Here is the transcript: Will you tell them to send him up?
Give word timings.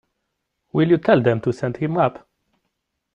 Will 0.73 0.89
you 0.89 0.97
tell 0.97 1.21
them 1.21 1.41
to 1.41 1.53
send 1.53 1.77
him 1.77 1.95
up? 1.99 2.27